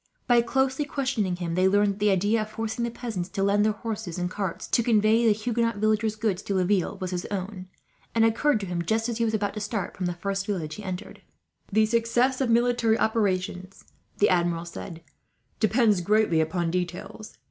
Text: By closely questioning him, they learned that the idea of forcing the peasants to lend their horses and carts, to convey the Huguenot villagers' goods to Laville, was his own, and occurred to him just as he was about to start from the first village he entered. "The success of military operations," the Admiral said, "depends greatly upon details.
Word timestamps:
By 0.25 0.41
closely 0.41 0.83
questioning 0.85 1.35
him, 1.35 1.53
they 1.53 1.67
learned 1.67 1.91
that 1.93 1.99
the 1.99 2.09
idea 2.09 2.41
of 2.41 2.49
forcing 2.49 2.83
the 2.83 2.89
peasants 2.89 3.29
to 3.29 3.43
lend 3.43 3.63
their 3.63 3.71
horses 3.71 4.17
and 4.17 4.31
carts, 4.31 4.65
to 4.69 4.81
convey 4.81 5.27
the 5.27 5.31
Huguenot 5.31 5.75
villagers' 5.75 6.15
goods 6.15 6.41
to 6.41 6.55
Laville, 6.55 6.97
was 6.99 7.11
his 7.11 7.27
own, 7.27 7.67
and 8.15 8.25
occurred 8.25 8.59
to 8.61 8.65
him 8.65 8.81
just 8.81 9.07
as 9.09 9.19
he 9.19 9.25
was 9.25 9.35
about 9.35 9.53
to 9.53 9.59
start 9.59 9.95
from 9.95 10.07
the 10.07 10.15
first 10.15 10.47
village 10.47 10.73
he 10.73 10.83
entered. 10.83 11.21
"The 11.71 11.85
success 11.85 12.41
of 12.41 12.49
military 12.49 12.97
operations," 12.97 13.83
the 14.17 14.29
Admiral 14.29 14.65
said, 14.65 15.03
"depends 15.59 16.01
greatly 16.01 16.41
upon 16.41 16.71
details. 16.71 17.37